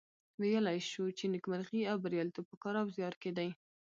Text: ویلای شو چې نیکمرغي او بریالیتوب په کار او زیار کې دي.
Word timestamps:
ویلای 0.41 0.79
شو 0.91 1.05
چې 1.17 1.25
نیکمرغي 1.33 1.81
او 1.91 1.97
بریالیتوب 2.03 2.45
په 2.49 2.57
کار 2.63 2.75
او 2.81 2.87
زیار 2.95 3.13
کې 3.21 3.31
دي. 3.37 3.49